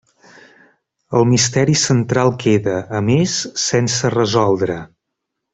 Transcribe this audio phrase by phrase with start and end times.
[1.19, 4.83] El misteri central queda, a més, sense resoldre.